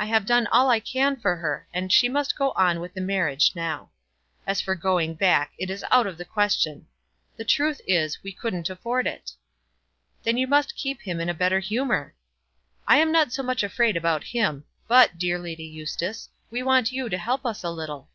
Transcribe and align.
I 0.00 0.06
have 0.06 0.26
done 0.26 0.48
all 0.48 0.68
I 0.68 0.80
can 0.80 1.14
for 1.16 1.36
her, 1.36 1.68
and 1.72 1.92
she 1.92 2.08
must 2.08 2.34
go 2.36 2.50
on 2.56 2.80
with 2.80 2.92
the 2.92 3.00
marriage 3.00 3.52
now. 3.54 3.92
As 4.44 4.60
for 4.60 4.74
going 4.74 5.14
back, 5.14 5.52
it 5.58 5.70
is 5.70 5.84
out 5.92 6.08
of 6.08 6.18
the 6.18 6.24
question. 6.24 6.88
The 7.36 7.44
truth 7.44 7.80
is, 7.86 8.20
we 8.20 8.32
couldn't 8.32 8.68
afford 8.68 9.06
it." 9.06 9.30
"Then 10.24 10.36
you 10.36 10.48
must 10.48 10.74
keep 10.74 11.02
him 11.02 11.20
in 11.20 11.28
a 11.28 11.34
better 11.34 11.60
humour." 11.60 12.16
"I 12.88 12.96
am 12.98 13.12
not 13.12 13.32
so 13.32 13.44
much 13.44 13.62
afraid 13.62 13.96
about 13.96 14.24
him; 14.24 14.64
but, 14.88 15.18
dear 15.18 15.38
Lady 15.38 15.66
Eustace, 15.66 16.30
we 16.50 16.64
want 16.64 16.90
you 16.90 17.08
to 17.08 17.16
help 17.16 17.46
us 17.46 17.62
a 17.62 17.70
little." 17.70 18.08